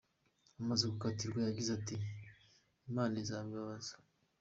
Amaze 0.61 0.83
gukatirwa 0.93 1.39
yagize 1.47 1.69
ati 1.77 1.95
“Imana 2.89 3.15
izabibabaza” 3.23 3.93